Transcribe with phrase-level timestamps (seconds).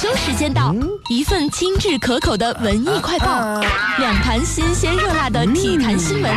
[0.00, 0.74] 休时间到，
[1.10, 3.60] 一份精致可口的文艺快报，
[3.98, 6.34] 两盘新鲜热辣的体坛新闻。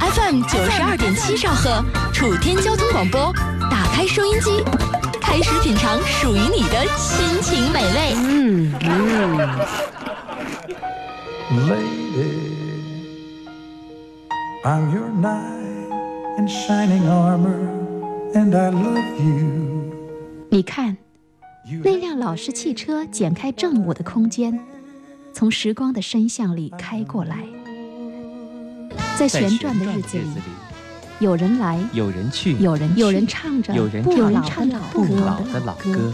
[0.00, 3.32] FM 九十二点七兆赫，楚天交通广播，
[3.70, 4.60] 打开收音机，
[5.20, 8.14] 开始品尝属于你的亲情美味。
[8.16, 9.38] 嗯嗯。
[11.68, 12.26] Lady,
[14.64, 17.68] I'm your knight in shining armor,
[18.34, 19.92] and I love you.
[20.50, 20.96] 你看。
[21.82, 24.56] 那辆老式汽车剪开正午的空间，
[25.32, 27.44] 从时光的深巷里开过来，
[29.18, 30.24] 在旋转的日子里，
[31.18, 33.72] 有人来，有人去，有人有人唱着
[34.92, 36.12] 不老的老歌。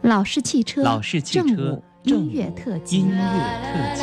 [0.00, 3.14] 老式汽车，老式汽车，音乐特辑，音乐
[3.62, 4.02] 特辑。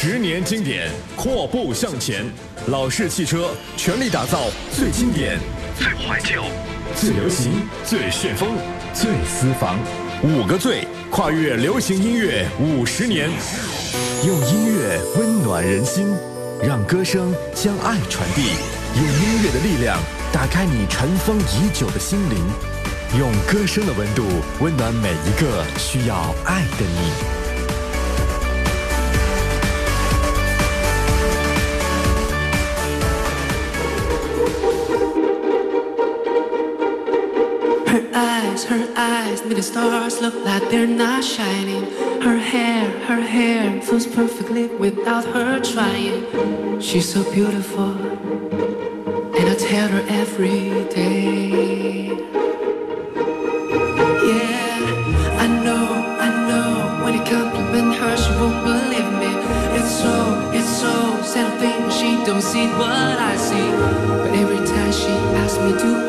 [0.00, 2.24] 十年经典，阔步向前。
[2.68, 5.40] 老式汽车全力打造最经典、
[5.76, 6.44] 最怀旧、
[6.94, 7.50] 最流行、
[7.84, 8.50] 最旋风、
[8.94, 9.76] 最私房。
[10.22, 13.28] 五个最，跨越流行音乐五十年，
[14.24, 16.06] 用音乐温暖人心，
[16.62, 18.42] 让歌声将爱传递。
[18.94, 19.98] 用音乐的力量
[20.32, 22.38] 打开你尘封已久的心灵，
[23.18, 24.22] 用歌声的温度
[24.60, 27.37] 温暖每一个需要爱的你。
[38.68, 41.84] Her eyes made the stars look like they're not shining.
[42.20, 46.78] Her hair, her hair flows perfectly without her trying.
[46.78, 47.92] She's so beautiful,
[49.38, 52.08] and I tell her every day.
[54.30, 55.86] Yeah, I know,
[56.26, 57.04] I know.
[57.04, 59.32] When you compliment her, she won't believe me.
[59.78, 60.14] It's so,
[60.52, 63.70] it's so sad thing she don't see what I see.
[64.20, 66.07] But every time she asks me, do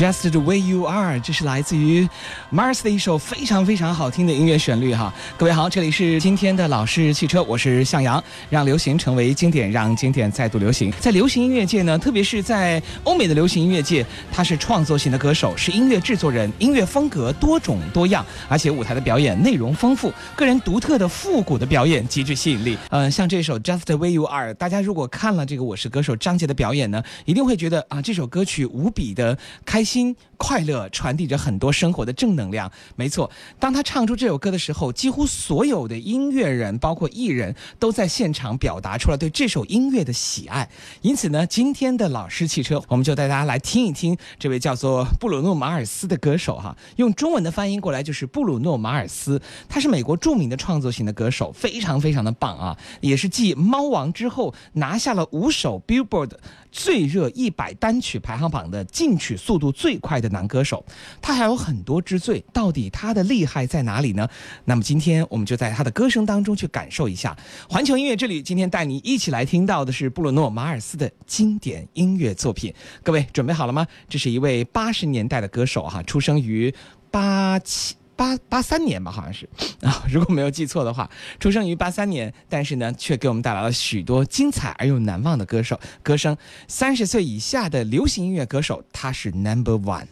[0.00, 2.08] Just the way you are，这是来自于
[2.50, 5.12] Mars 的一首非常非常好听的音乐旋律哈。
[5.36, 10.90] 各位好，这里是今天的老式汽车，我是向阳，让流行成为经典，让经典再度流行。
[10.98, 14.02] 在流行音乐界呢，特别是在欧美的流行音乐界，
[14.32, 22.78] 他是创作型的歌手，是音乐制作人，音乐风格多种多样，而且舞台的表演内容丰富，个人独特的复古的表演极具吸引力。
[22.88, 29.36] 嗯，像这首 Just the way you are，大家如果看了这个我是歌手张杰的表演呢，一定会觉得啊，这首歌曲无比的
[29.66, 29.89] 开心。
[29.90, 32.70] 心快乐传递着很多生活的正能量。
[32.94, 33.28] 没错，
[33.58, 40.70] 当他唱出这首歌的时候，几乎所有的音乐人，包括艺人，都在现场表达出了对这首音乐的喜爱。
[41.02, 46.76] 因此呢，今天的老师汽车，我们就带大家来听一听这位叫做布鲁诺·马尔斯的歌手哈。
[46.96, 52.78] 用中文的翻译过来就是布鲁诺·马尔斯，他是美国著名的创作型的歌手，非常非常的棒啊！
[53.00, 56.30] 也是继《猫王》之后拿下了五首 Billboard
[56.70, 59.70] 最热一百单曲排行榜的进曲速度。
[59.72, 60.84] 最快的男歌手，
[61.22, 64.28] 他还有很多之最，到底他的厉害在哪里呢？
[64.64, 67.36] 那么今天我们就在他的歌声当中去感受一下
[67.68, 68.16] 环球音乐。
[68.16, 72.74] 这里今天带你一起来听到的是布鲁诺·马尔斯的经典音乐作品。
[73.02, 73.86] 各位准备好了吗？
[74.08, 76.74] 这是一位八十年代的歌手哈，出生于
[77.10, 77.99] 八七。
[78.20, 79.48] 八八三年吧，好像是
[79.80, 81.08] 啊，如果没有记错的话，
[81.38, 86.36] 出生于八三年，但是呢，却给我们带来了许多精彩而又难忘的歌手歌声。
[86.68, 90.04] 三十岁以下的流行音乐歌手，他是 Number One。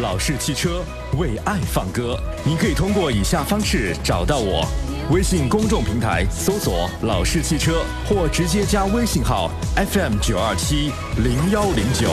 [0.00, 0.84] 老式汽车
[1.18, 4.64] 为爱放歌，你可以通过以下方式找到我：
[5.10, 12.12] 微信公众平台搜索“老式汽车”，或直接加微信号 FM 九二七零幺零九，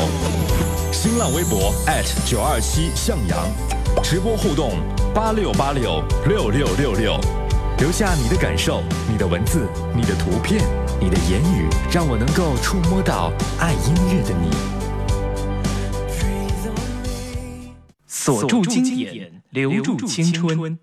[0.91, 1.71] 新浪微博
[2.25, 3.84] 九二七向阳。
[4.03, 4.73] 直播互动
[5.13, 7.19] 八六八六六六六六，
[7.79, 10.63] 留下你的感受、你的文字、你的图片、
[10.99, 14.49] 你的言语，让我能够触摸到爱音乐的你。
[18.07, 20.77] 锁住经典，留住青春。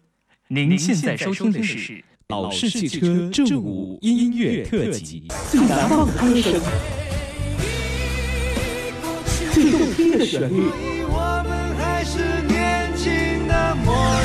[0.48, 6.60] 您现在收听的是老式汽车正午音乐特辑，最难忘的歌声，
[9.52, 10.91] 最动听的旋律。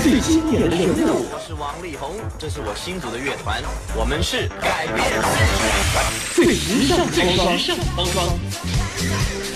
[0.09, 1.25] 最经典的人物。
[1.33, 3.61] 我是王力宏，这是我新组的乐团，
[3.93, 6.47] 我们是改变世界。
[6.47, 8.25] 最时尚包装，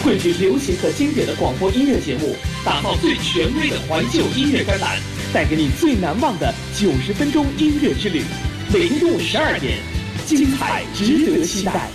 [0.03, 4.99] 汇聚流行和经典的广播音乐节目，打造最权威的怀旧音乐专栏，
[5.31, 8.21] 带给你最难忘的九十分钟音乐之旅。
[8.73, 9.77] 每天中午十二点，
[10.25, 11.89] 精彩值得期待。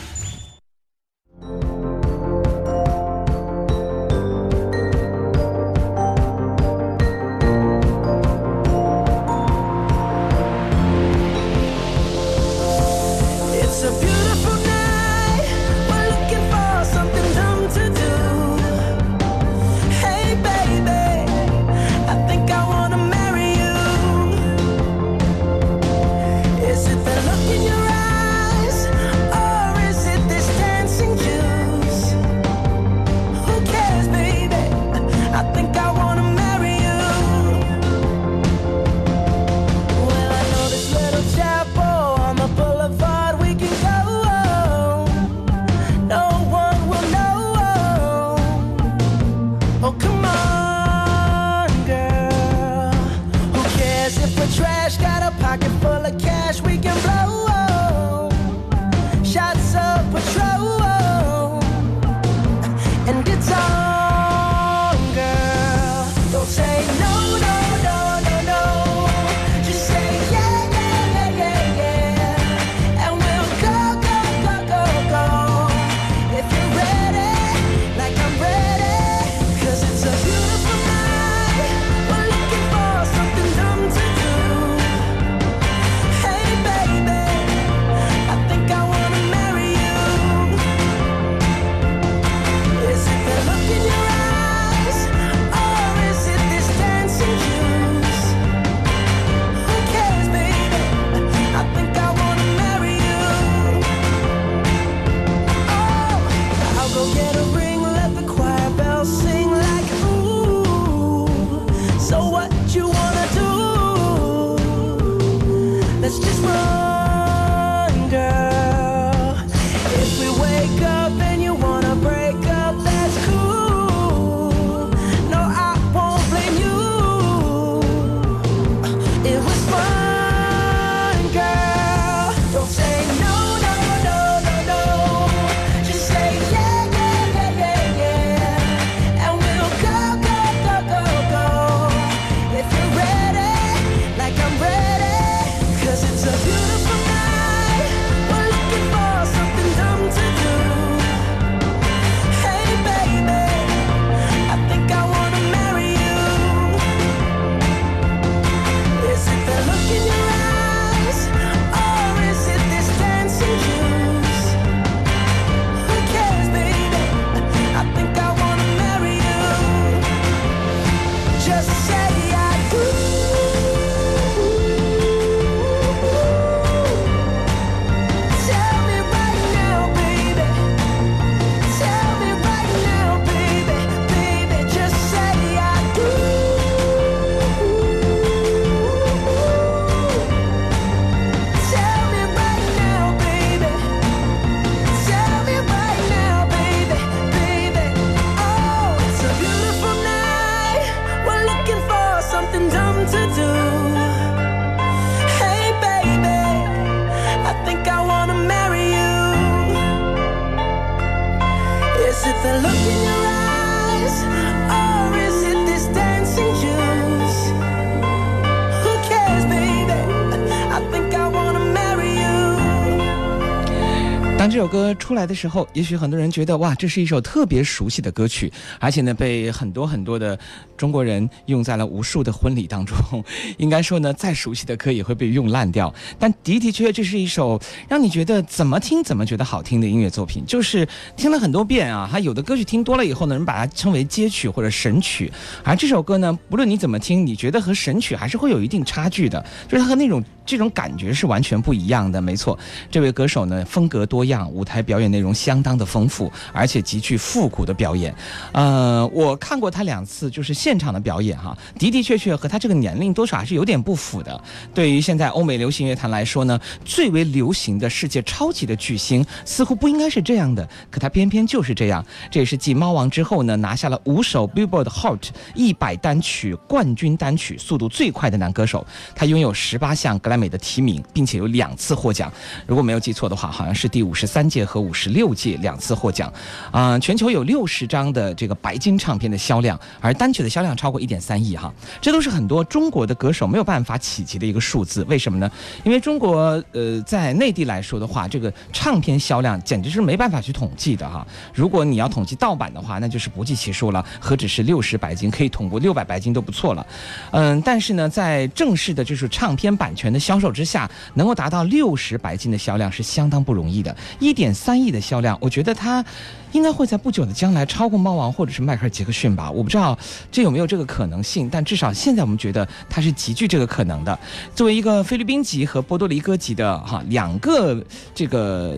[225.07, 230.37] 出来的时候，也许很多人觉得哇，这是一首特别熟悉的歌曲，而且呢，被很多很多的
[230.77, 232.97] 中国人用在了无数的婚礼当中。
[233.57, 235.95] 应该说呢，再熟悉的歌也会被用烂掉。
[236.19, 240.45] 但的的确确，这是一首让你觉得怎么听怎么觉得好听的音乐作品。
[240.45, 240.85] 就是
[241.17, 245.31] 听了很多遍啊，还有的歌曲听多了以后呢，人把它称为街曲或者神曲。
[245.63, 250.21] 而这首歌呢，不论你怎么听，你觉得和神曲还是会有一定差距的，就是它和那种。
[250.47, 252.57] 这种感觉是完全不一样的，没错。
[252.89, 258.15] 这位歌手呢，风格多样，舞台表演内容相当的丰富，而且极具复古的表演。
[258.53, 264.41] 呃，我看过他两次，就是现场的表演哈，的的确确和他这个年龄多少还是有点不符的。
[264.73, 272.05] 对于现在欧美流行乐坛来说呢，最为流行的世界超级的巨星，似乎不应该是这样的，可他偏偏就是这样。
[272.31, 275.27] 这也是继猫王之后呢，拿下了五首 Billboard Hot
[275.57, 278.87] 一百单曲冠军单曲速度最快的男歌手。
[279.17, 280.36] 他拥有十八项格莱。
[280.37, 282.33] 美的提名，并且有两次获奖，
[282.67, 286.33] 如果没有记错的话，好像是第五十三届和五十六届两次获奖。
[286.71, 295.05] 啊，全球有六十张的这个白金唱片的销量，而单曲的销量超过一点三亿哈，这都是很多中国的歌手没有办法企及的一个数字。
[295.05, 295.51] 为什么呢？
[295.85, 301.27] 因为中国呃，在内地来说的话，这个唱片销量简直是没办法去统计的哈。
[301.55, 306.87] 如果你要统计盗版的话，那就是不计其数了，何止是六十白金，可以统过六百白金都不错了。
[307.31, 313.97] 嗯，但是呢，在正式的就是唱片版权的销售之下，能够达到六十白金的销量是相当不容易的。
[314.19, 316.05] 一点三亿的销量，我觉得它
[316.51, 319.49] 应该会在不久的将来超过猫王或者是迈克尔·杰克逊吧。
[319.49, 319.97] 我不知道
[320.33, 324.19] 这有没有这个可能性，但至少现在我们觉得它是极具这个可能的。
[324.53, 327.81] 作为一个菲律宾籍和波多黎各籍的哈两个
[328.13, 328.77] 这个。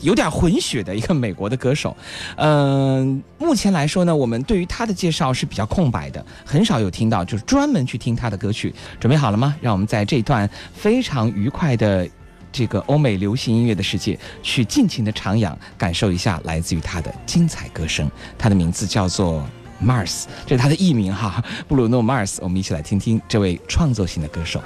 [0.00, 1.96] 有点混血的一个美国的歌手，
[2.36, 8.74] 嗯，目前来说呢，我们对于他的介绍是比较空白的，很少有听到，就是专门去听他的歌曲。
[9.00, 9.54] 准备好了吗？
[9.60, 12.08] 让我们在这段非常愉快的
[12.52, 18.10] 这个欧美流行音乐的世界，去尽情的徜徉，感受一下来自于他的精彩歌声。
[18.38, 19.44] 他的名字叫做
[19.82, 22.36] Mars，这是他的艺名哈，布鲁诺 Mars。
[22.40, 24.62] 我们一起来听听这位创作型的歌手。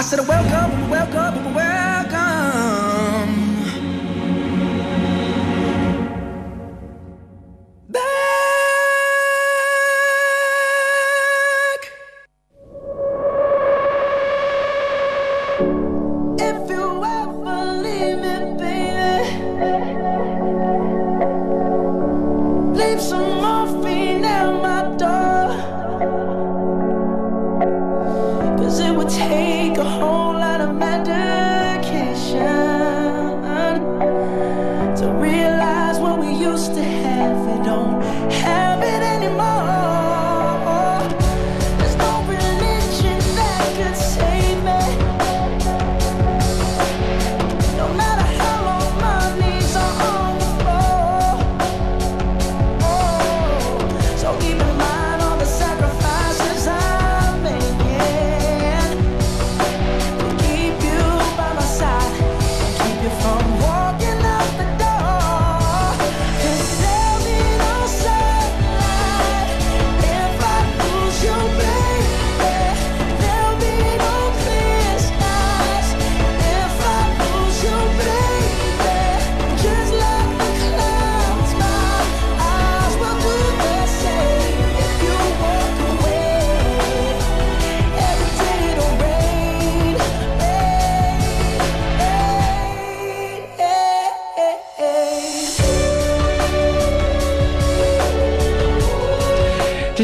[0.00, 0.79] I said, welcome,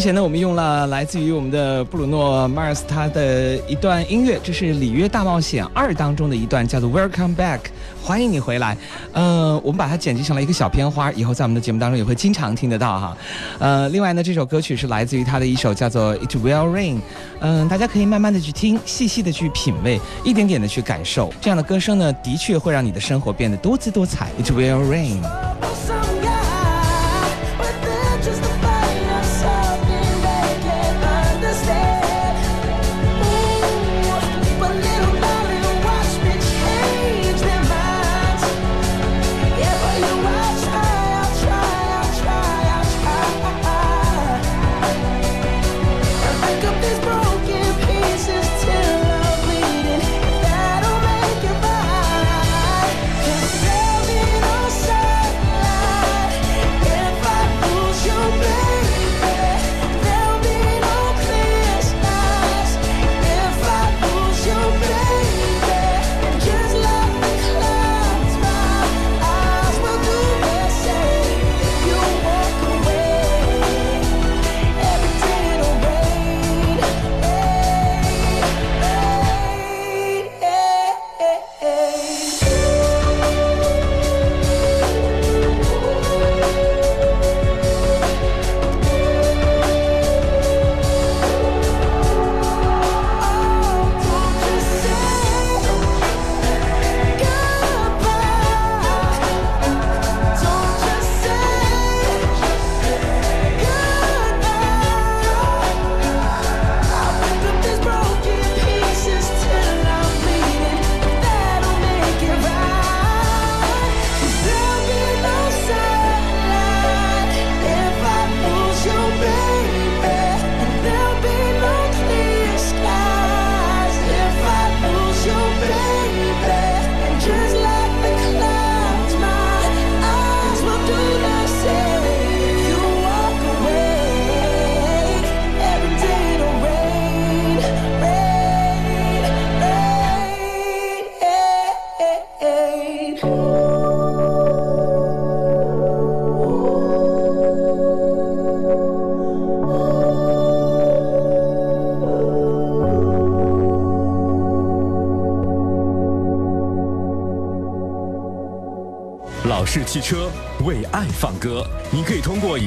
[0.06, 7.58] 前呢，我们用了来自于我们的布鲁诺·马尔斯他的一段音乐，这是《里约大冒险二》当中的一段，叫做 “Welcome Back”，
[8.00, 8.78] 欢迎你回来。
[9.12, 13.16] 呃，我们把它剪辑成了一个小片花，以后在我们的节目当中也会经常听得到哈。
[13.58, 16.94] 呃，另外呢，这首歌曲是来自于他的一首叫做《It Will Rain》，
[17.40, 24.28] 嗯，大家可以慢慢的去听，细细的去品味，一点点的去感受，这样的歌声呢，的确会让你的生活变得多姿多彩。
[24.40, 25.45] It Will Rain。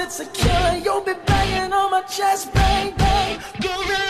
[0.00, 0.78] It's a killer.
[0.78, 4.09] You'll be banging on my chest, bang, bang.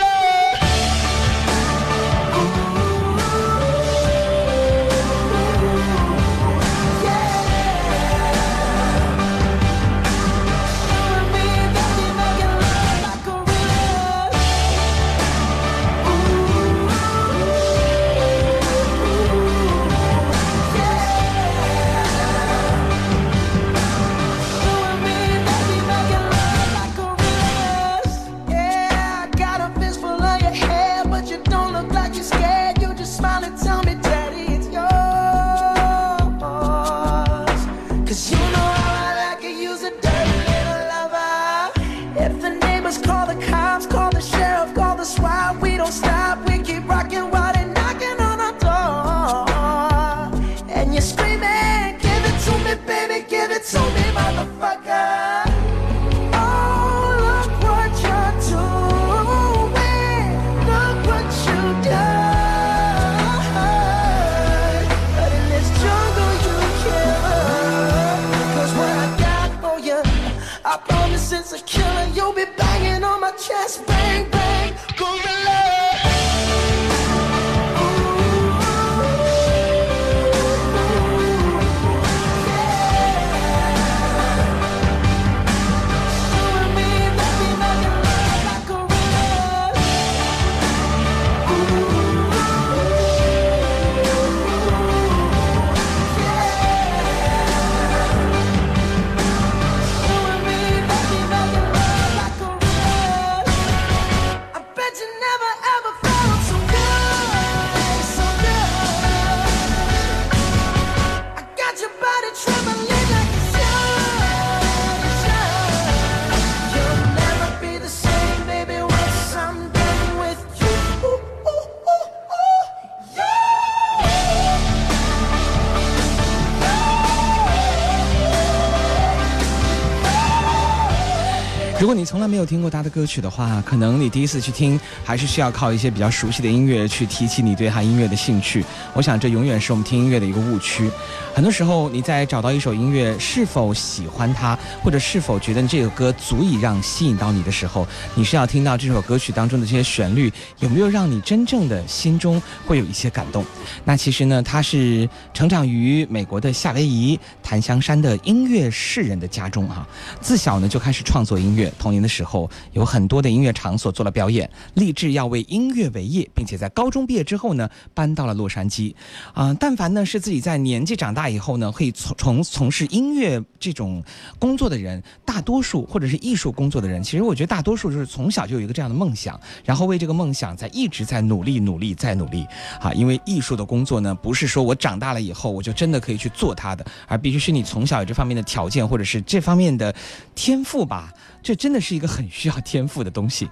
[131.91, 138.63] 如果你从来没有听过他的歌曲的话，可能你第一次去听，还是需要靠一些比较熟悉的音乐去提起你对他音乐的兴趣。
[138.93, 140.89] 我想这永远是我们听音乐的一个误区。
[141.35, 153.45] 很多时候你在找到一首音乐，是否喜欢它，或者是否觉得这个歌足以让吸引到你的时候，你是要听到这首歌曲当中的这些旋律有没有让你真正的心中会有一些感动。
[153.83, 159.85] 那其实呢，他是成长于美国的夏威夷檀香山的音乐世人的家中哈，
[160.21, 161.69] 自小呢就开始创作音乐。
[161.81, 168.93] 童年的时候，有很多的音乐场所做了表演，立志要为音乐为业，并且在高中毕业之后呢，搬到了洛杉矶。
[169.33, 174.03] 啊，但凡呢是自己在年纪长大以后呢，可以从从从事音乐这种
[174.37, 182.45] 工作的人，大多数或者是艺术工作的人，其实我觉得大多数就是从小就有一个这样的梦想，然后为这个梦想在一直在努力努力再努力。
[182.79, 189.93] 啊，因为艺术的工作呢，不是说我长大了以后我就真的可以去做它的，而必须是你从小有这方面的条件或者是这方面的
[190.35, 191.11] 天赋吧。
[191.43, 193.49] 这真的是一个很需要天赋的东西。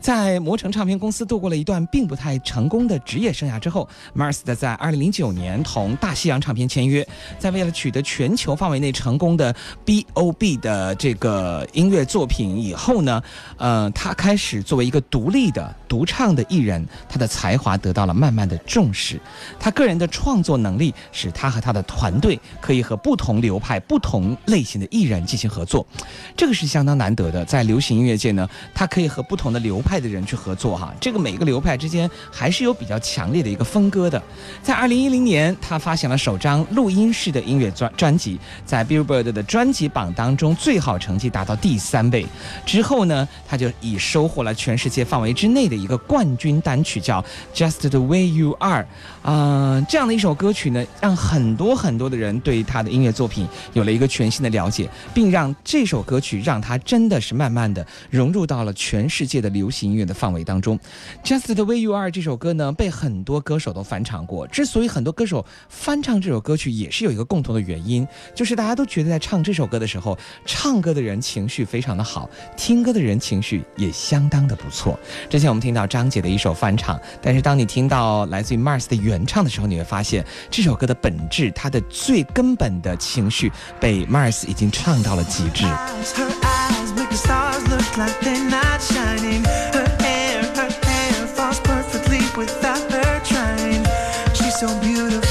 [0.00, 7.06] 在魔城唱片公司度过了一段并不太成功的职业生涯之后，Mars 的在二零零九年同大西洋唱片签约。
[7.38, 13.22] 在为了取得全球范围内成功的 B.O.B 的这个音乐作品以后呢，
[13.58, 19.20] 呃，他开始作为一个独立的独唱的艺人，他的才华得到了慢慢的重视。
[19.60, 25.86] 他个人的创作能力使他和他的团队可以和不同流派、不同类型的艺人进行合作，
[26.36, 27.25] 这个是相当难得。
[27.30, 30.92] 的在流行音乐界呢，他可以和不同的流派的人去合作哈。
[31.00, 34.22] 这个每个流派之间还是有比较强烈的一个分割的。
[34.62, 42.26] 在二零一零年，他发行了首张录音式的音乐专专辑，在 Billboard 的专辑榜当中最好成绩达到第三位。
[42.64, 48.86] 之后呢，他就以收获了全世界范围之内的一个冠军单曲，叫 Just the Way You Are。
[49.22, 60.78] 啊，这样的一首歌曲呢，让很多很多的人对他的音乐作品有了一个全新的了解，并让这首歌曲让他真的是慢慢的融入到了全世界的流行音乐的范围当中。
[61.24, 64.46] Just the way you are 这首歌呢，被很多歌手都翻唱过。
[64.46, 74.98] 之所以很多歌手翻唱这首歌曲，也是有一个共同的原因，就是大家都觉得在唱这首歌的时候，唱歌的人情绪非常的好，听歌的人情绪也相当的不错。
[75.28, 83.50] 之前我们听到张杰的一首翻唱，但是当你听到来自于 Mars 的原唱的时候，你会发现这首歌的本质，它的最根本的情绪
[83.80, 85.64] 被 Mars 已经唱到了极致。
[86.96, 89.44] make the stars look like they're not shining.
[89.76, 93.84] Her hair, her hair falls perfectly without her trying.
[94.34, 95.25] She's so beautiful.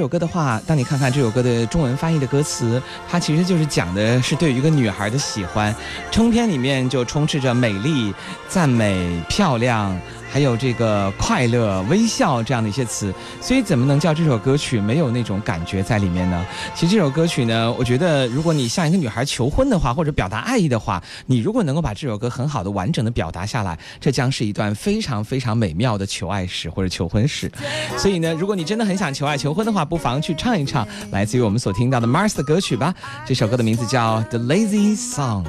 [0.00, 5.76] 这首歌的话，当你看看这首歌的中文翻译的歌词，它其实就是讲的是对于一个女孩的喜欢。
[6.10, 8.14] 通篇里面就充斥着美丽、
[8.48, 9.94] 赞美、漂亮。
[10.32, 16.46] 还有这个快乐、微笑这样的一些词，所以怎么能叫这首歌曲没有那种感觉在里面呢？
[16.74, 27.50] 其实这首歌曲呢，我觉得如果你向一个女孩求婚的话，或者表达爱意的话，你如果能够把这首歌很好的、完整的表达下来，这将是一段非常非常美妙的求爱史或者求婚史。
[27.98, 32.94] 所以呢，如果你真的很想求爱、求婚的话，不妨去唱一唱来自于我们所听到的 Mars 的歌曲吧。
[33.26, 35.44] 这首歌的名字叫《The Lazy Song》。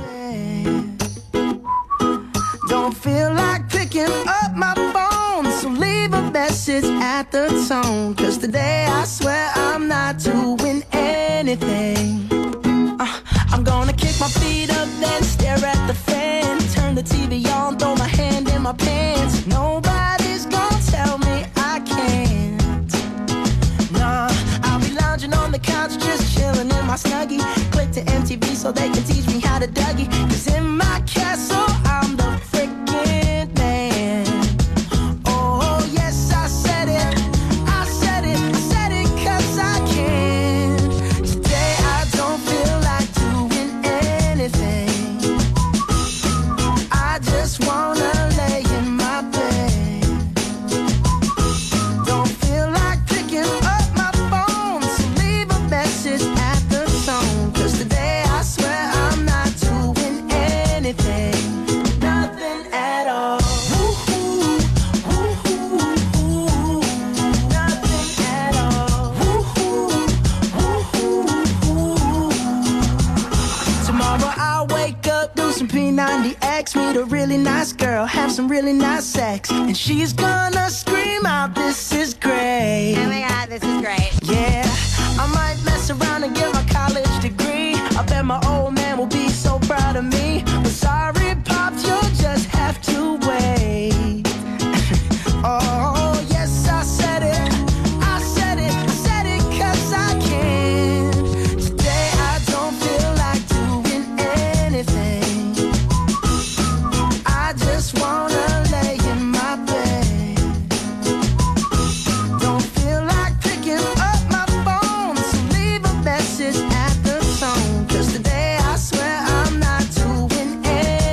[6.51, 8.13] Message at the tone.
[8.15, 12.27] Cause today I swear I'm not doing anything.
[12.99, 13.19] Uh,
[13.51, 16.10] I'm gonna kick my feet up, then stare at the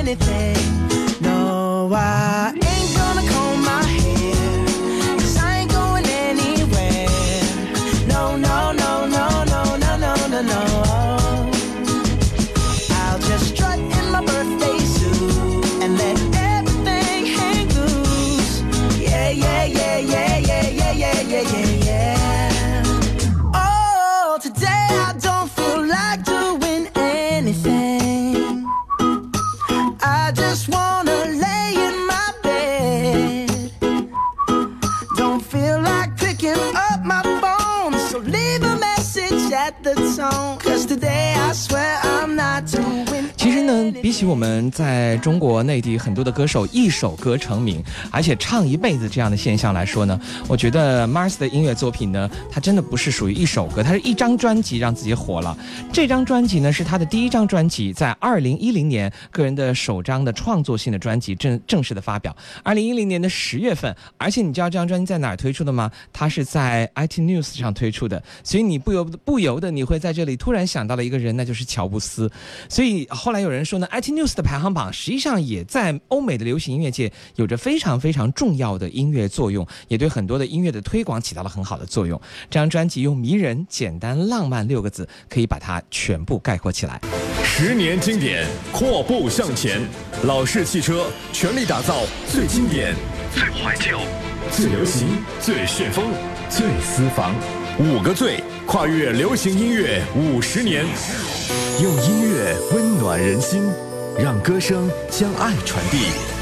[0.09, 0.58] anything.
[44.19, 55.57] 起我们在中国内地很多的歌手一首歌成名，而且唱一辈子这样的现象来说呢，我觉得 Mars 的音乐作品呢，它真的不是属于一首歌，它是一张专辑让自己火了。
[55.93, 63.95] 这张专辑呢，是他的第一张专辑，在二零一零年个人的首张的创作性的专辑正正式的发表，二零一零年的十月份。
[64.17, 65.89] 而且你知道这张专辑在哪儿推出的吗？
[66.11, 72.29] 它是在 IT News 上推出的，所以你不由不由得你会在这里突然想到了一个人，那就是乔布斯。
[72.67, 82.19] 所以后来有人说呢，IT news 的排行榜实际上也在欧美的流行音乐界有着非常非常重要的音乐作用，也对很多的音乐的推广起到了很好的作用。
[82.49, 86.99] 这张专辑用迷人、简单、浪漫六个字可以把它全部概括起来。
[87.43, 89.81] 十年经典，阔步向前，
[90.23, 92.95] 老式汽车全力打造最经典、
[93.33, 93.99] 最怀旧、
[94.51, 95.07] 最流行、
[95.41, 96.05] 最旋风、
[96.49, 97.35] 最私房。
[97.79, 100.85] 五个最，跨越流行音乐五十年，
[101.81, 103.63] 用音乐温暖人心，
[104.21, 105.97] 让歌声将爱传递，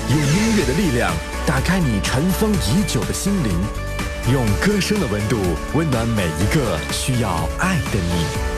[0.09, 1.13] 用音乐的力量
[1.45, 3.51] 打开你尘封已久的心灵，
[4.33, 5.37] 用歌声的温度
[5.75, 8.56] 温暖每一个需要爱的你。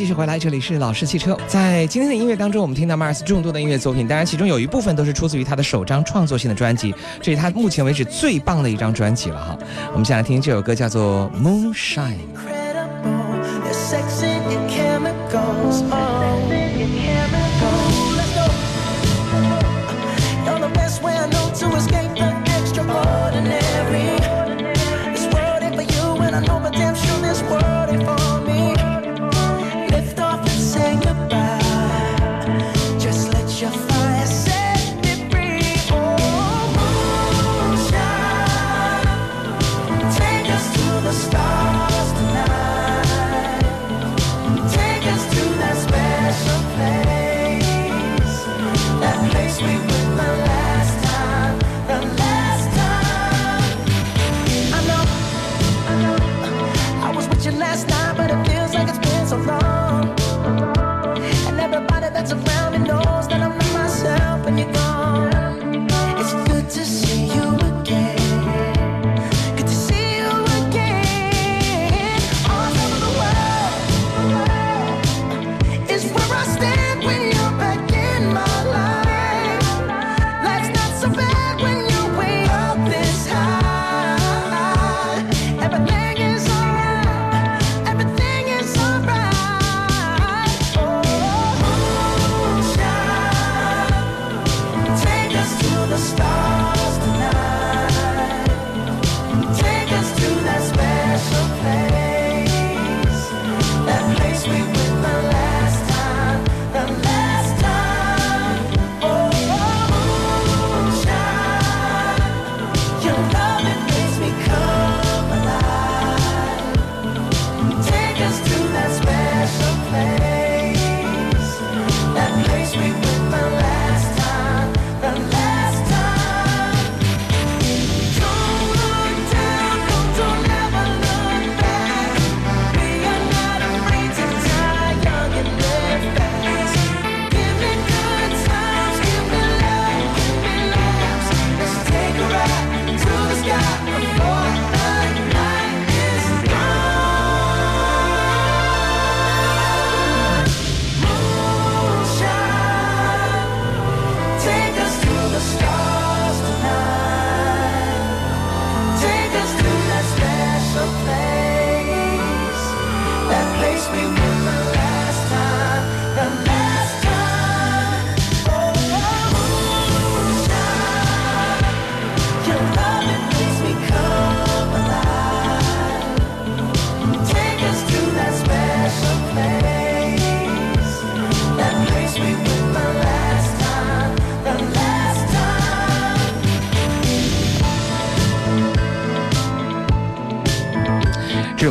[0.00, 1.36] 继续回来，这里是老式汽车。
[1.46, 9.58] 在今天的音乐当中，我们听到 Mars 众多的音乐作品，当然其中有一部分都是出自于他的首张创作性的专辑，这是他目前为止最棒的一张专辑了哈。
[9.92, 12.14] 我们先来听这首歌，叫做《Moonshine》。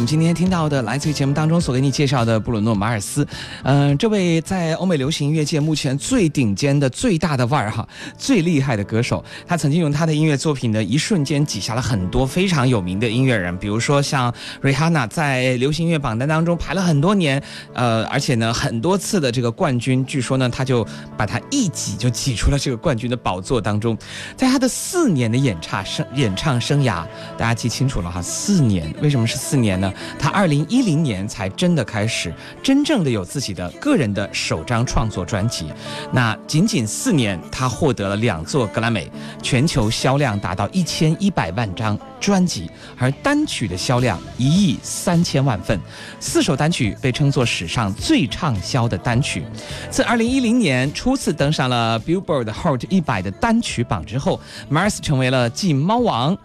[0.09, 3.27] 今天听到的，来自于节目当中所给你介绍的布鲁诺·马尔斯。
[3.61, 7.87] 嗯，这位在欧美流行音乐界目前最顶尖的、最大的腕儿哈，
[8.17, 9.23] 最厉害的歌手。
[9.45, 17.39] 他曾经用他的音乐作品呢，一瞬间挤下了很多非常有名的音乐人，比如说像瑞哈娜，在流行音乐榜单当中排了很多年，
[17.75, 20.83] 呃，而且呢，很多次的这个冠军，据说呢，他就
[21.15, 23.95] 把他一挤就挤出了这个冠军的宝座当中。
[24.35, 27.05] 在他的四年的演唱生演唱生涯，
[27.37, 29.93] 大家记清楚了哈，四年，为什么是四年呢？
[30.17, 35.65] 他二零一零年才真的开始真正的有自己的个人的首张创作专辑，
[36.11, 39.09] 那仅仅四年，他获得了两座格莱美，
[39.41, 45.79] 全球销量达到一千一百万张专辑，而单曲的销量一亿三千万份，
[46.19, 49.43] 四首单曲被称作史上最畅销的单曲。
[49.89, 54.39] 自二零一零年初次登上了 Billboard Hot 一百的单曲榜之后
[54.71, 56.37] ，Mars 成为了继猫王。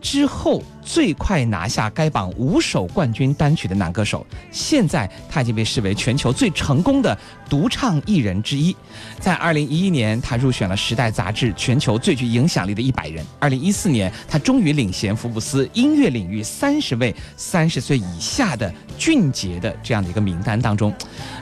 [0.00, 0.62] 之后。
[0.82, 7.16] 最快拿下该榜五首冠军单曲的男歌手，现在他已经被视为全球最成功的
[7.48, 8.74] 独唱艺人之一。
[9.20, 13.24] 在二零一一年，他入选了《时代》杂志全球最具影响力的一百人。
[13.38, 20.94] 二零一四年，他终于领衔福布斯音乐领域三十位三十岁以下的俊杰的这样的一个名单当中。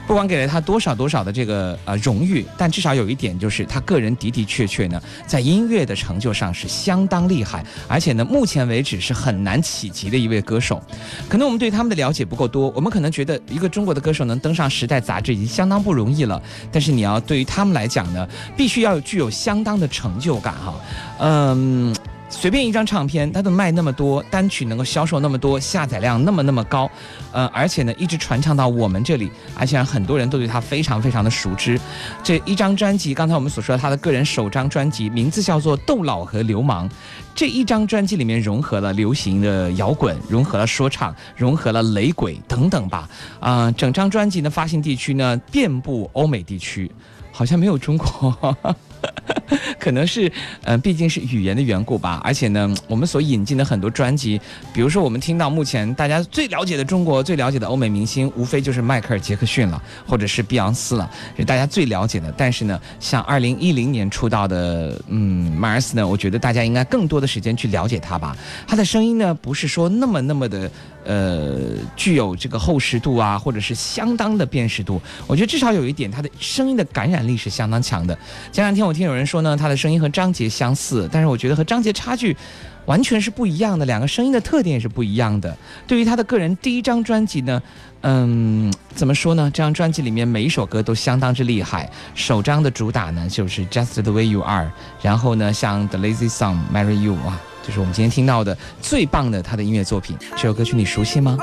[0.07, 9.49] 不管给了他多少多少的这个呃荣誉，但至少有一点就是他个人的的确确呢，在音乐的成就上是相当厉害，而且呢，目前为止是很。
[9.49, 10.83] 难企及的一位歌手，
[11.27, 16.39] 可能我们对他们的了解不够多，我们可能觉得一个中国的歌手能登上《时代》杂志已经相当不容易了。
[16.71, 20.75] 但是你要对于他们来讲呢，必须要具有相当的成就感哈，
[21.19, 21.95] 嗯。
[22.29, 26.89] 随便一张唱片，它都卖那么多，单曲能够销售那么多，下载量那么那么高，
[27.31, 31.79] 呃，而且呢，一直传唱到我们这里，而且很多人都对他非常非常的熟知。
[32.23, 36.87] 这一张专辑，刚才我们所说的他的个人首张专辑，名字叫做《斗老和流氓》。
[37.33, 43.09] 这一张专辑里面融合了流行的摇滚，融合了说唱，融合了雷鬼等等吧。
[43.39, 46.91] 啊，整张专辑的发行地区呢，遍布欧美地区，
[47.31, 48.55] 好像没有中国。
[49.79, 50.31] 可能是，
[50.63, 52.21] 嗯，毕竟是语言的缘故吧。
[52.23, 54.39] 而且呢，我们所引进的很多专辑，
[54.73, 62.31] 比如说我们听到目前大家最了解的中国、最了解的欧美明星，无非就是迈克尔·杰克逊了，或者是碧昂斯了，是大家最了解的。
[62.37, 68.37] 但是呢，像二零一零年出道的，嗯，马尔斯呢，我觉得大家应该更多的时间去了解他吧。
[68.67, 70.69] 他的声音呢，不是说那么那么的。
[71.09, 71.57] 呃，
[71.95, 75.01] 具有这个厚实度啊，或者是相当的辨识度。
[75.25, 78.15] 我觉得至少有一点，他的声音的感染力是相当强的。
[78.51, 82.37] 前两天我听有人说呢，他的声音和张杰相似，但是我觉得和张杰差距
[82.85, 85.57] 完全是不一样的，两个声音的特点也是不一样的。
[85.87, 87.59] 对于他的个人第一张专辑呢，
[88.01, 89.49] 嗯，怎么说呢？
[89.51, 91.89] 这张专辑里面每一首歌都相当之厉害。
[92.13, 97.41] 首张的主打呢就是 Just the Way You Are，然后呢像 The Lazy Song Marry You 啊。
[97.65, 101.37] 就是我们今天听到的最棒的他的音乐作品，这首歌曲你熟悉吗？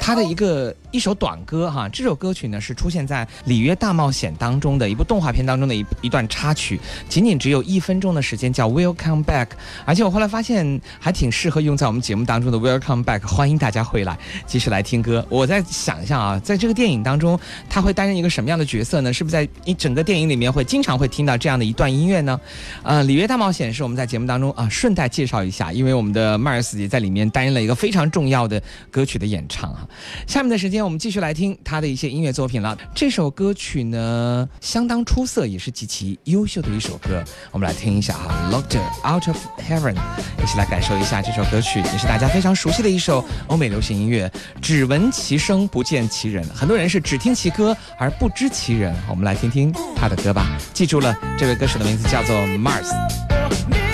[0.00, 9.48] 他的一个一首短歌哈，这首歌曲呢是出现在《里约大冒险》当中的一部动画片当中的一一段插曲，仅仅只有一分钟的时间，叫 Welcome Back。
[9.84, 14.16] 而且我后来发现还挺适合用在我们节目当中的 Welcome Back，欢迎大家回来
[14.46, 15.26] 继续来听歌。
[15.28, 19.12] 我在想一下啊，在这个电影当中，他会担任一个什么样的角色呢？
[19.12, 22.40] 是不是在一整个电影里面会经常会听到这样的一段音乐呢？
[22.82, 29.26] 呃，《里约大冒险》是我们在节目当中啊顺带介绍一下，因为我们的迈尔斯也在里面担任了一个非常重要的歌曲的。
[29.26, 29.80] 演唱哈，
[30.24, 32.78] 下面的时间我们继续来听他的一些音乐作品了。
[32.94, 37.24] 这首歌曲呢相当出色，也是极其优秀的一首歌。
[37.50, 39.36] 我们来听一下哈，《Locked Out of
[39.68, 39.94] Heaven》，
[40.40, 44.30] 一起来感受一下这首歌曲，也是大家非常熟悉的一首欧美流行音乐。
[44.62, 48.94] 只闻其声不见其人，很多人是只听其歌而不知其人。
[49.10, 50.56] 我们来听听他的歌吧。
[50.72, 53.85] 记住了，这位歌手的名字叫做 Mars。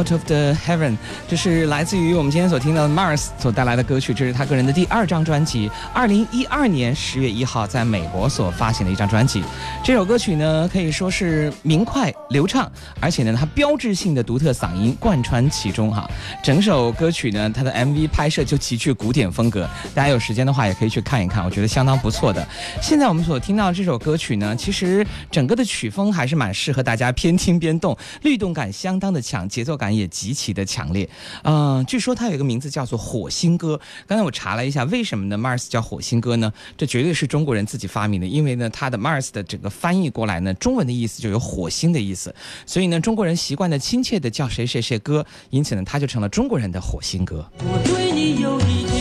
[0.00, 0.96] Out of the Heaven，
[1.28, 9.44] 这是来自于我们今天所听到的 Mars 所带来的歌曲，这是他个人的第二张专辑，二零一二年十月一号在美国所发行的一张专辑。
[9.84, 16.10] 这首歌曲呢可以说是明快流畅，而且呢它标志性的独特嗓音贯穿其中哈。
[16.42, 22.48] 整首歌曲呢它的 MV 拍摄就极具古典风格，大家有时间的话也可以去看一看，我觉得相当不错的。
[22.80, 31.08] 现在我们所听到这首歌曲呢，其实整个的曲风还是蛮适合大家边听边动，律动感相当的强，节奏感也极其的强烈。
[31.42, 33.76] 嗯，据说它有一个名字叫做《火星歌》。
[34.06, 36.52] 刚才我查了一下，为什么呢？Mars 叫火星歌呢？
[36.76, 42.34] 这绝对是中国人自己发明的，因为呢，它的 Mars 的整个翻译过来呢，中文的意思就有火星的意思，
[42.66, 47.46] 所以呢，中国人习惯的亲切的叫谁谁谁歌，因此呢，它就成了中国人的火星歌。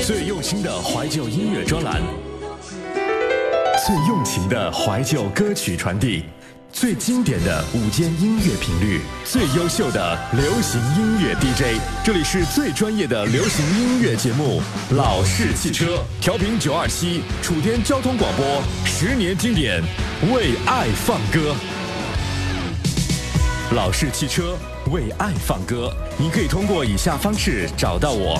[0.06, 2.02] 最用心的怀旧音乐专栏，
[3.86, 6.24] 最用情的怀旧歌曲传递。
[6.72, 14.62] 最经典的午间音乐频率，最优秀的流行音乐 DJ，这里是最专业的流行音乐节目
[14.96, 15.86] 《老式汽车》，
[16.22, 19.82] 调频九二七，楚天交通广播，十年经典，
[20.32, 21.56] 为爱放歌。
[23.76, 24.56] 老式汽车
[24.92, 28.40] 为爱放歌，你可以通过以下方式找到我。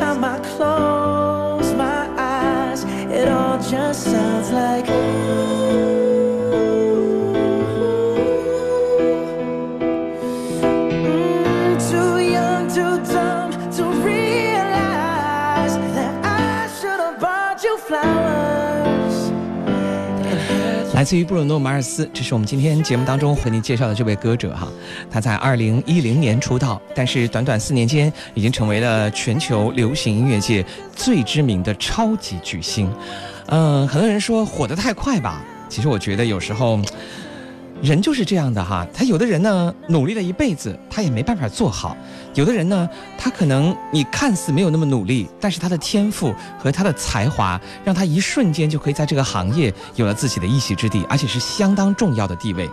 [0.00, 0.49] Time I
[21.00, 24.68] 来自于布鲁诺·马尔斯，这是我们今天节目当中和您介绍的这位歌者哈。
[25.10, 30.62] 他在二零一零年出道，但是短短四年间已经成为了全球流行音乐界
[30.94, 32.92] 最知名的超级巨星。
[33.46, 35.42] 嗯，很多人说火得太快吧？
[35.70, 36.78] 其实我觉得有时候。
[37.82, 41.96] 人就是这样的哈，他有的人呢努力了一辈子，他也没办法做好；
[42.34, 52.70] 有的人呢，他可能你看似没有那么努力，但是他的天赋和他的才华，让他一瞬间就可以在这个行业有了自己的一席之地，而且是相当重要的地位。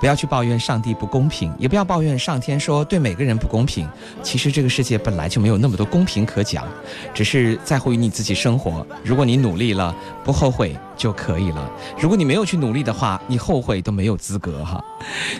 [0.00, 3.88] 不要去抱怨上帝不公平，也不要抱怨上天说对每个人不公平。
[4.22, 6.66] 其实这个世界本来就没有那么多公平可讲，
[7.12, 8.86] 只是在乎于你自己生活。
[9.04, 9.94] 如果你努力了，
[10.24, 11.70] 不后悔就可以了。
[11.98, 14.82] 如果你没有去努力的话，你后悔都没有资格哈。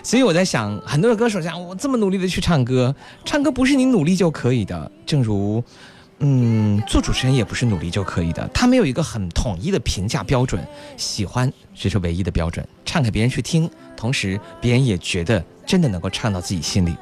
[0.03, 2.95] 所以我在想，很多的歌手讲我这么努力的去唱歌，
[3.25, 4.91] 唱歌不是你努力就可以的。
[5.07, 5.63] 正如。
[6.21, 10.61] 嗯，做主持人也不是努力就可以的，他没有一个很统一的评价标准，
[10.97, 16.97] 喜欢这是唯一的标准，唱给别人去听，同时别人也觉得真的能够唱到自己心里。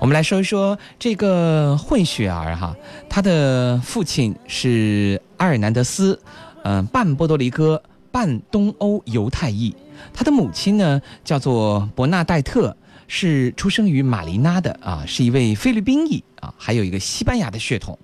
[0.00, 2.76] 我们来说一说这个混血儿哈，
[3.08, 6.20] 他的父亲是阿尔南德斯，
[6.64, 7.80] 嗯，半波多黎各
[8.10, 9.74] 半东欧犹太裔，
[10.12, 12.76] 他的母亲呢叫做伯纳戴特。
[13.08, 17.98] 是出生于马尼拉的啊，是一位菲律宾裔啊，还有一个西班牙的血统，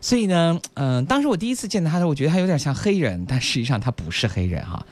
[0.00, 4.84] 所以呢，嗯，当时我第一次见到他的时候，我觉得他有点像黑人，但实际上他不是黑人哈，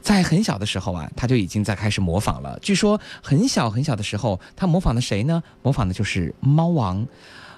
[0.00, 2.58] 在很小的时候啊，他就已经在开始模仿了。
[2.60, 5.42] 据说很小很小的时候，他模仿的谁呢？
[5.62, 7.06] 模仿的就是猫王。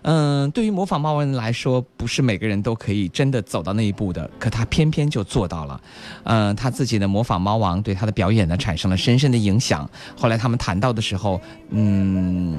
[0.02, 5.80] 嗯，对于模仿猫王来说，不是每个人都可以真的走到那一步的，可他偏偏就做到了。
[6.24, 9.88] 嗯，他自己的模仿猫王对他的表演呢产生了深深的影响。
[10.16, 11.40] 后来他们谈到的时候，
[11.70, 12.56] 嗯。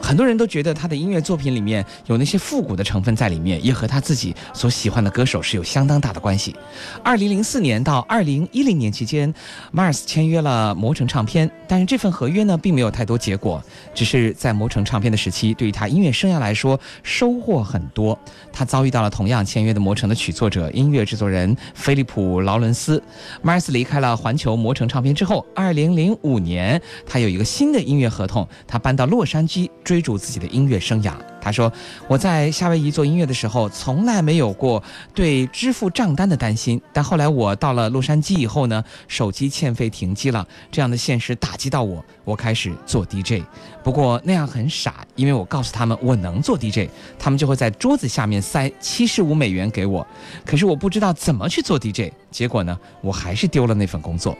[0.00, 6.56] 很多人都觉得他的音乐作品里面有那些复古的成分在里面，也和他自己所喜欢的歌手是有相当大的关系。
[7.02, 9.32] 二零零四年到二零一零年期间
[9.74, 13.62] ，Mars 签约了魔城唱片，但是这份合约呢并没有太多结果，
[13.94, 18.18] 只是在魔城唱片的时期，对于他音乐生涯来说收获很多。
[18.52, 23.02] 他遭遇到了同样签约的魔城的曲作者、音乐制作人菲利普劳伦斯。
[23.44, 29.68] Mars 离开了环球魔城唱片之后，二零零五年他有一个新的音乐合同，他搬到洛杉矶。
[29.88, 31.14] 追逐自己的音乐生涯。
[31.40, 31.72] 他说
[32.06, 34.82] ：“我在夏威夷做音乐的时候，从来没有过
[35.14, 36.78] 对支付账单的担心。
[36.92, 43.42] 但后来我到了洛杉矶以后呢，手机欠费停机了，这样的现实打击到我，我开始做 DJ。
[43.82, 50.06] 不过那样很傻，因为我告诉他们我能做 DJ，他们就会在桌子下面塞七十五美元给我。
[50.44, 54.36] 可是我不知道怎么去做 DJ，结果呢，我还是丢了那份工作。”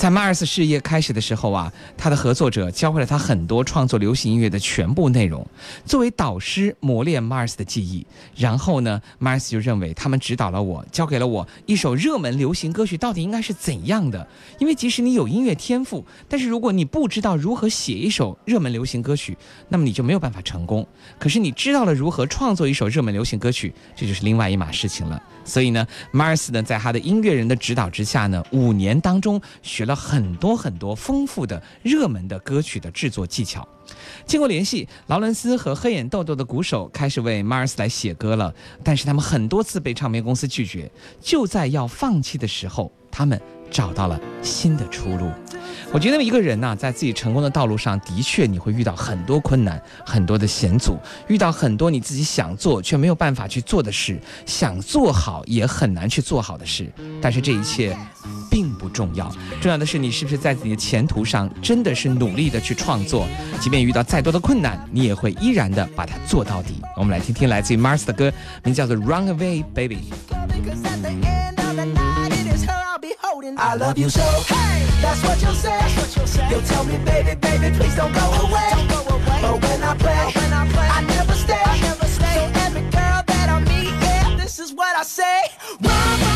[0.00, 5.46] 在 Mars 事业开始的时候啊，他的合作者教会了他很多创作流行音乐的全部内容，
[5.84, 8.06] 作为导师磨练 Mars 的技艺。
[8.34, 14.26] 然后呢，，Mars 就认为他们指导了我，教给了我一首热门流行歌曲到底应该是怎样的。
[14.58, 19.36] 因为即使你有音乐天赋，但是如果你不知道如何写一首热门流行歌曲，
[19.68, 20.86] 那么你就没有办法成功。
[21.18, 25.22] 可是你知道了如何创作一首热门流行歌曲，这就是另外一码事情了。
[25.50, 33.66] 所以呢，马尔斯呢，在他的音乐人的指导之下呢，五年当中学了很多很多丰富的热门的歌曲的制作技巧。
[34.24, 40.88] 经过联系，劳伦斯和黑眼豆豆的鼓手开始为马尔斯来写歌了，但是他们很多次被唱片公司拒绝。
[41.20, 43.40] 就在要放弃的时候，他们
[43.72, 45.28] 找到了新的出路。
[45.92, 50.96] 我觉得一个人呐，在自己成功的道路上的确你会遇到很多困难，很多的险阻，
[51.28, 56.90] 遇到很多你自己想做却没有办法去做的事，想做好也很难去做好的事。
[57.20, 57.96] 但是这一切
[58.50, 59.28] 并不重要，
[59.60, 63.26] 重要的是你是不是在你的前途上真的是努力的去创作，
[63.60, 66.80] 即便遇到再多的困难，你也会依然的把它做到底。
[66.96, 69.96] 我们来听听来自于 Mars 的歌，名叫做《Run Away Baby》。
[73.56, 74.20] I love you so.
[74.48, 76.50] Hey, that's what you'll say.
[76.50, 78.70] You'll tell me, baby, baby, please don't go away.
[79.42, 81.62] But when I play, I never stay.
[82.06, 85.40] So every girl that I meet, yeah, this is what I say.
[85.80, 86.29] Run,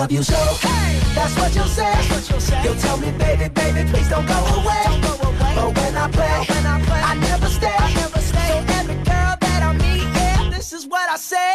[0.00, 0.34] love you so.
[0.34, 2.62] Hey, that's what you'll say.
[2.62, 4.84] You'll tell me, baby, baby, please don't go away.
[5.02, 6.46] But when I play,
[7.10, 7.76] I never stay.
[8.30, 8.38] So
[8.78, 11.54] every girl that I meet, yeah, this is what I say.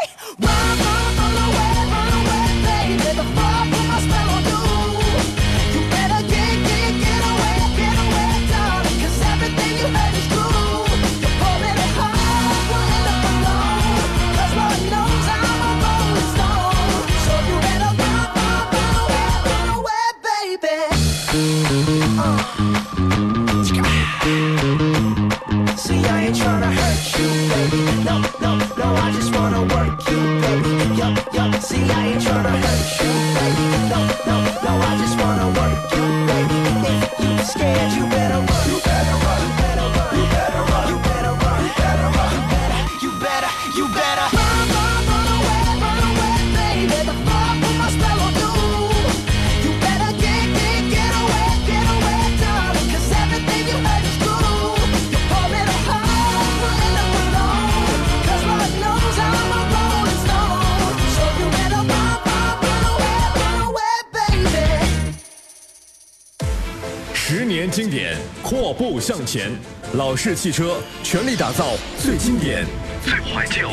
[69.34, 69.52] 前，
[69.94, 72.68] 老式汽车全力打造最经典、
[73.04, 73.68] 最怀旧、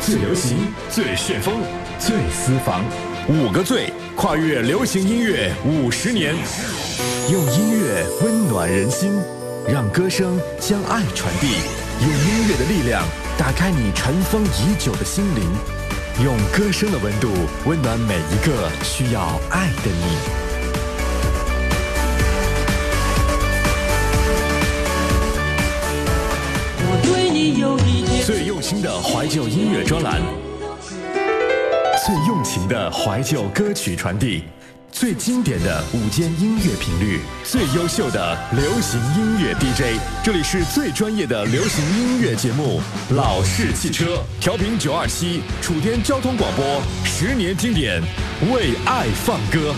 [0.00, 1.60] 最流行、最旋风、
[1.98, 2.82] 最私房。
[3.28, 6.34] 五个最，跨越流行音乐五十年，
[7.30, 9.12] 用音乐温暖人心，
[9.68, 11.58] 让歌声将爱传递，
[12.00, 13.04] 用音乐的力量
[13.36, 15.44] 打开你尘封已久的心灵，
[16.24, 17.28] 用歌声的温度
[17.66, 20.41] 温暖每一个需要爱的你。
[28.24, 30.20] 最用心的怀旧音乐专栏，
[32.06, 34.42] 最用情的怀旧歌曲传递，
[34.90, 42.80] 最经典的午间音乐频率，最优秀的流行音乐 DJ，这里是最专业的流行音乐节目
[43.14, 44.04] 《老式汽车》，
[44.40, 46.64] 调频九二七，楚天交通广播，
[47.04, 48.02] 十年经典，
[48.52, 49.74] 为爱放歌。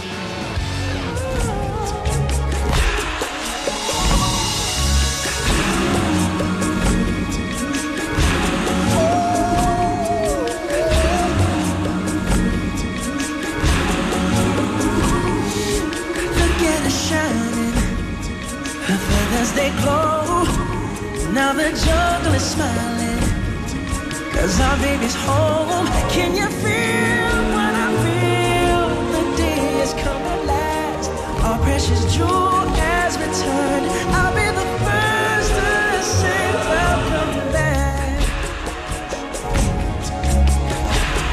[24.45, 25.87] Cause our baby's home.
[26.11, 28.83] Can you feel what I feel?
[29.15, 31.11] The day has come at last.
[31.47, 33.87] Our precious jewel has returned.
[34.13, 36.45] I'll be the first to say
[36.77, 38.21] welcome back.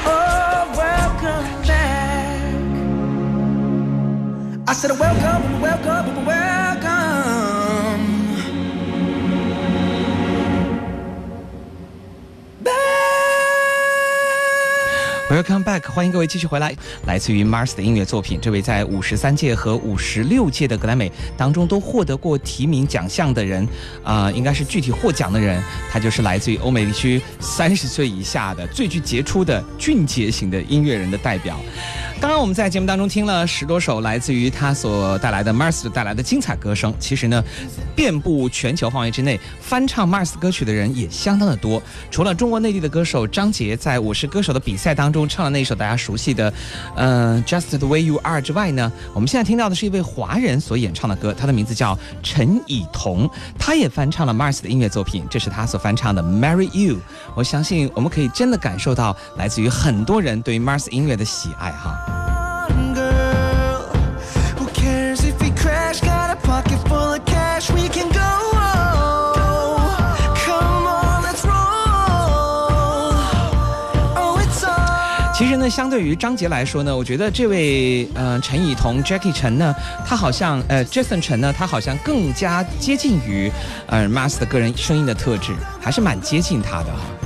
[0.07, 2.71] Oh, welcome back.
[4.69, 5.80] I said welcome, welcome, welcome
[15.41, 16.71] Welcome back，欢迎各位继续回来。
[17.07, 23.67] 来自于 Mars 的音乐作品，这位在五十三届和五十六届的格莱美当中都获得过提名奖项的人，
[24.03, 31.59] 啊，应该是具体获奖的人，他就是来自于欧美地区三十岁以下的最具杰出的俊杰型的音乐人的代表。
[32.21, 37.43] 刚刚我们在节目当中听了十多首来自于他所带来的 Mars 带来的精彩歌声，其实呢，
[37.95, 41.81] 遍布全球范围之内翻唱 Mars 歌曲的人也相当的多。
[42.11, 46.53] 除了中国内地的歌手张杰在我是歌手的比赛当中唱了那首大家熟悉的，
[46.95, 56.99] 嗯，Just the way you are 之外呢，我们现在听到的是一位华人所演唱的歌，他的名字叫陈以桐，他也翻唱了 Mars 的音乐作品，这是他所翻唱的 Marry You。
[57.35, 61.97] 我相信我们可以真的感受到来自于很多人对于 Mars 音乐的喜爱哈。
[75.33, 79.73] 其实呢，相对于张杰来说呢，我觉得这位呃陈以彤 Jackie 陈呢，
[80.05, 83.51] 他好像呃 Jason 陈呢，他好像更加接近于
[83.87, 87.20] 呃 Mas 的个人声音的特质，还是蛮接近他的哈。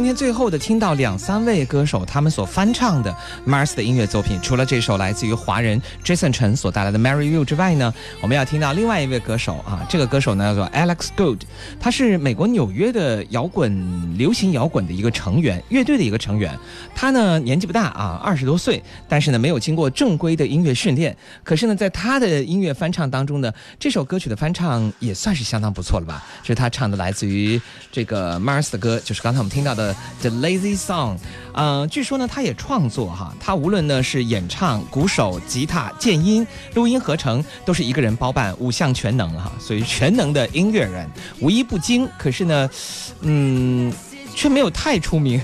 [0.00, 3.14] 今天最后的听到两三位歌手他们所翻唱的
[3.46, 7.92] Mars 的音乐作品，除了这首来自于华人 Jason 陈所带来的 Marry You 之外呢，
[8.22, 11.42] 我们要听到另外一位歌手啊，这个歌手呢叫做 Alex Good，
[11.78, 16.58] 他是美国纽约的摇滚流行摇滚的一个成员，乐队的一个成员。
[16.94, 26.24] 他呢年纪不大啊，二十多岁，但是呢没有经过正规的音乐训练，可是呢在他的音乐翻唱当中呢，这首歌曲的翻唱也算是相当不错了吧？
[26.42, 27.60] 这是他唱的来自于
[27.92, 29.89] 这个 Mars 的歌，就是刚才我们听到的
[30.20, 31.16] The Lazy Song。
[31.52, 41.08] 嗯，据说呢他也创作哈，他无论呢是演唱、鼓手、吉他、键音、录音、合成，都是一个人包办，五项全能哈，所以全能的音乐人，
[41.40, 42.08] 无一不精。
[42.18, 42.70] 可是呢，
[43.22, 43.92] 嗯，
[44.34, 45.42] 却没有太出名，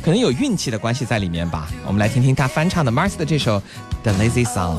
[0.00, 1.68] 可能有运气的关系在里面吧。
[1.84, 3.60] 我们来听听他翻唱的 Mars 的这首
[4.02, 4.78] The Lazy Song。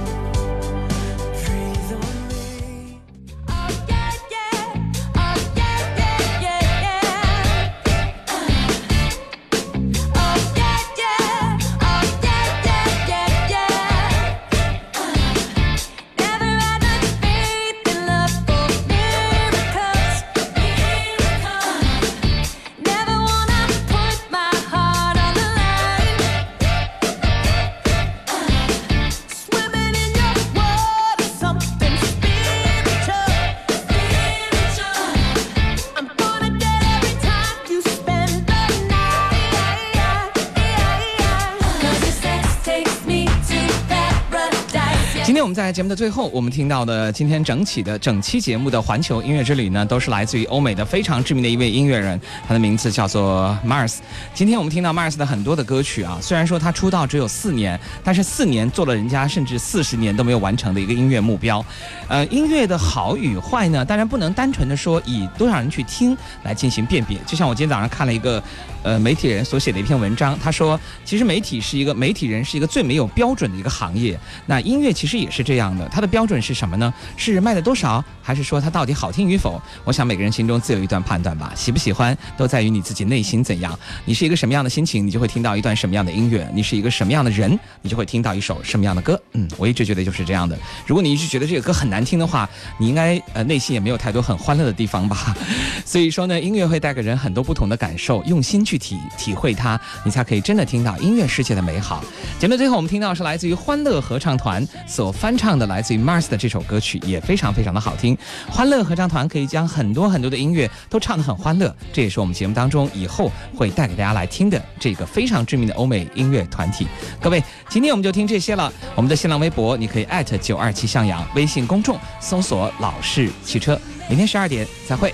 [45.71, 53.99] 节目的最后，我们听到的今天整起的整期节目的环球音乐之旅呢，都是来自于欧美的非常知名的一位音乐人，他的名字叫做 Mars。
[54.33, 61.63] 今天我们听到 Mars 的很多的歌曲啊，虽然说他出道只有四年，但是四年做了人家甚至四十年都没有完成的一个音乐目标。
[62.09, 67.17] 呃，音乐的好与坏呢，当然不能单纯的说以多少人去听来进行辨别。
[67.25, 68.43] 就像我今天早上看了一个
[68.83, 74.19] 呃媒体人所写的一篇文章，他说，其实媒体是一个媒体人是一个最没有标准的一个行业。
[74.45, 76.93] 那音乐其实也是这样样的，它的标准是什么呢？
[77.15, 79.61] 是卖了多少，还是说它到底好听与否？
[79.83, 81.53] 我想每个人心中自有一段判断吧。
[81.55, 83.77] 喜不喜欢，都在于你自己内心怎样。
[84.05, 89.21] 你是一个什么样的心情，你就会听到一段什么样的音乐；你是一个什么样的人，你就会听到一首什么样的歌。
[89.33, 90.57] 嗯，我一直觉得就是这样的。
[90.85, 95.35] 如果你一直觉得这个歌很难听的话，你应该呃内心也没有太多很欢乐的地方吧。
[95.85, 102.03] 所以说呢，音乐会带给人很多不同的感受，用心去体体会它，你才可以真的听到音乐世界的美好。
[102.39, 108.17] 节目最后我们听到是来自于欢乐合唱团所翻唱唱的来自于 Mars 的这首歌曲，也非常非常的好听。
[108.49, 116.87] 欢乐合唱团可以将很多很多的音乐都唱得很欢乐，这也是我们节目当中以后会带给大家来听的这个非常知名的欧美音乐团体。
[117.19, 118.71] 各位，今天我们就听这些了。
[118.95, 123.77] 我们的新浪微博你可以艾特九二七向阳，微信公众搜索老式汽车。
[124.07, 125.13] 明天十二点再会。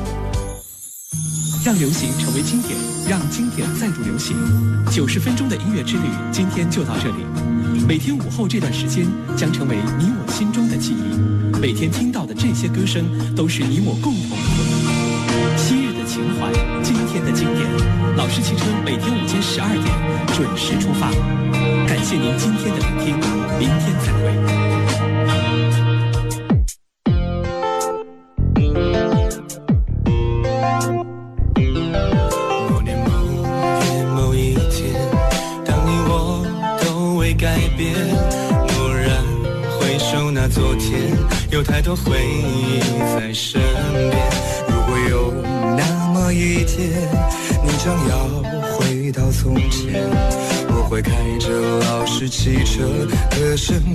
[1.63, 2.75] 让流行成为经典，
[3.07, 4.35] 让经典再度流行。
[4.89, 7.23] 九十分钟的音乐之旅，今天就到这里。
[7.87, 9.05] 每天午后这段时间
[9.37, 11.59] 将成为你我心中的记忆。
[11.59, 13.05] 每天听到的这些歌声，
[13.35, 15.55] 都是你我共同的回忆。
[15.55, 16.51] 昔日的情怀，
[16.81, 18.17] 今天的经典。
[18.17, 19.85] 老式汽车每天午间十二点
[20.35, 21.11] 准时出发。
[21.87, 23.19] 感谢您今天的聆听，
[23.59, 24.70] 明天再会。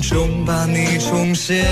[0.09, 1.67] 终把你重现。